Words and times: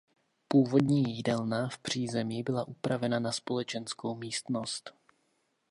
Původní 0.47 1.03
jídelna 1.13 1.69
v 1.69 1.77
přízemí 1.77 2.43
byla 2.43 2.67
upravena 2.67 3.19
na 3.19 3.31
společenskou 3.31 4.15
místnost. 4.15 4.93